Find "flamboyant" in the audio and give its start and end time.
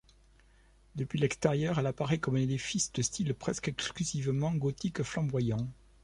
5.03-5.69